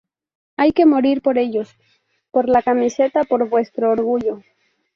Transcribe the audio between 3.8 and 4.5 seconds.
orgullo.